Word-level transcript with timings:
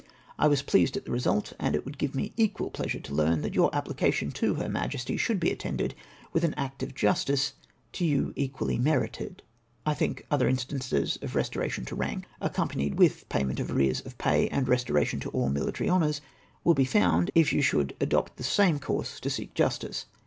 I 0.39 0.47
was 0.47 0.63
pleased 0.63 0.97
at 0.97 1.05
tbe 1.05 1.13
result, 1.13 1.53
and 1.59 1.75
it 1.75 1.85
would 1.85 1.99
give 1.99 2.15
me 2.15 2.33
equal 2.35 2.71
pleasure 2.71 2.99
to 2.99 3.13
learn 3.13 3.43
that 3.43 3.53
your 3.53 3.69
application 3.75 4.31
to 4.31 4.55
her 4.55 4.67
Majesty 4.67 5.15
should 5.15 5.39
be* 5.39 5.51
attended 5.51 5.93
with 6.33 6.43
an 6.43 6.55
act 6.55 6.81
of 6.81 6.95
justice 6.95 7.53
to 7.93 8.03
you 8.03 8.33
equally 8.35 8.79
merited." 8.79 9.43
I 9.85 9.93
think 9.93 10.25
other 10.31 10.47
instances 10.49 11.19
of 11.21 11.35
restoration 11.35 11.85
to 11.85 11.95
rank, 11.95 12.23
accom 12.23 12.25
CAUSES 12.25 12.33
FOR 12.33 12.39
MY 12.39 12.49
PEESECUTIOX. 12.49 12.77
391 12.89 12.89
panied 12.89 12.97
with 12.97 13.29
payment 13.29 13.59
of 13.59 13.71
arrears 13.71 14.01
of 14.01 14.17
pay 14.17 14.47
and 14.47 14.67
restoration 14.67 15.19
to 15.19 15.29
all 15.29 15.49
military 15.49 15.87
honours, 15.87 16.21
will 16.63 16.73
be 16.73 16.83
fonnd 16.83 17.29
if 17.35 17.53
you 17.53 17.61
should 17.61 17.95
adopt 18.01 18.37
the 18.37 18.43
same 18.43 18.79
course 18.79 19.19
to 19.19 19.29
seek 19.29 19.53
j 19.53 19.65
astice. 19.65 20.05